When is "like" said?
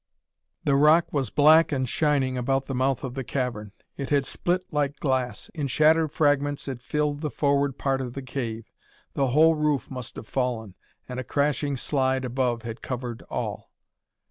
4.73-4.99